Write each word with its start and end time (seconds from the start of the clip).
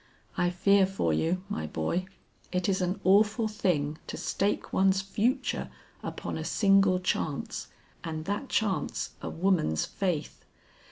I 0.35 0.49
fear 0.49 0.87
for 0.87 1.13
you 1.13 1.43
my 1.47 1.67
boy. 1.67 2.07
It 2.51 2.67
is 2.67 2.81
an 2.81 2.99
awful 3.03 3.47
thing 3.47 3.99
to 4.07 4.17
stake 4.17 4.73
one's 4.73 4.99
future 4.99 5.69
upon 6.01 6.39
a 6.39 6.43
single 6.43 6.99
chance 6.99 7.67
and 8.03 8.25
that 8.25 8.49
chance 8.49 9.11
a 9.21 9.29
woman's 9.29 9.85
faith. 9.85 10.43